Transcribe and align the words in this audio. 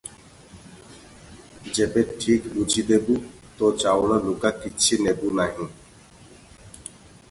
ଯେବେ 1.79 2.03
ଠିକ 2.23 2.55
ବୁଝି 2.55 2.85
ଦେବୁ, 2.89 3.19
ତୋ 3.61 3.71
ଚାଉଳ 3.85 4.21
ଲୁଗା 4.27 4.55
କିଛି 4.65 5.03
ନେବୁଁ 5.07 5.35
ନାହିଁ।" 5.43 5.73